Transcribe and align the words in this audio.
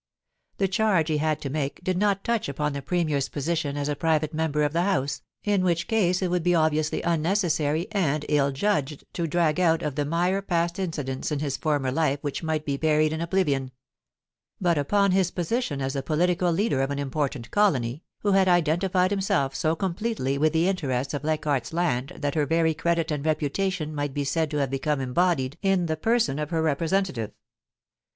The 0.57 0.67
charge 0.67 1.09
he 1.09 1.17
had 1.19 1.39
to 1.41 1.49
make 1.51 1.83
did 1.83 1.95
not 1.95 2.23
touch 2.23 2.49
upon 2.49 2.73
the 2.73 2.81
Premier's 2.81 3.29
position 3.29 3.77
as 3.77 3.87
a 3.87 3.95
private 3.95 4.33
member 4.33 4.63
of 4.63 4.73
the 4.73 4.81
House, 4.81 5.21
in 5.43 5.63
which 5.63 5.87
case 5.87 6.23
it 6.23 6.31
would 6.31 6.41
be 6.41 6.55
obviously 6.55 7.03
unnecessary 7.03 7.85
and 7.91 8.25
ill 8.27 8.51
judged 8.51 9.03
to 9.13 9.27
drag 9.27 9.59
out 9.59 9.83
of 9.83 9.93
the 9.93 10.03
mire 10.03 10.41
past 10.41 10.79
incidents 10.79 11.31
in 11.31 11.37
his 11.37 11.55
former 11.55 11.91
life 11.91 12.17
which 12.23 12.41
might 12.41 12.65
be 12.65 12.77
buried 12.77 13.13
in 13.13 13.21
oblivion; 13.21 13.69
but 14.59 14.75
upon 14.75 15.11
his 15.11 15.29
position 15.29 15.83
as 15.83 15.93
the 15.93 16.01
political 16.01 16.51
leader 16.51 16.81
of 16.81 16.89
an 16.89 16.97
important 16.97 17.51
colony, 17.51 18.01
who 18.21 18.31
had 18.31 18.47
identified 18.47 19.11
himself 19.11 19.53
so 19.53 19.75
completely 19.75 20.35
with 20.35 20.51
the 20.51 20.67
interests 20.67 21.13
of 21.13 21.23
Leichardt's 21.23 21.73
Land 21.73 22.13
that 22.17 22.33
her 22.33 22.47
very 22.47 22.73
credit 22.73 23.11
and 23.11 23.23
reputation 23.23 23.93
might 23.93 24.15
be 24.15 24.23
said 24.23 24.49
to 24.49 24.57
have 24.57 24.71
become 24.71 24.99
embodied 24.99 25.59
in 25.61 25.85
the 25.85 25.95
person 25.95 26.39
of 26.39 26.49
her 26.49 26.63
representative. 26.63 27.33